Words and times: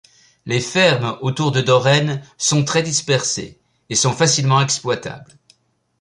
Les 0.47 0.61
fermes 0.61 1.19
autour 1.21 1.51
de 1.51 1.61
Doren 1.61 2.23
sont 2.39 2.65
très 2.65 2.81
dispersées 2.81 3.59
et 3.91 3.95
sont 3.95 4.13
facilement 4.13 4.59
exploitables. 4.59 5.37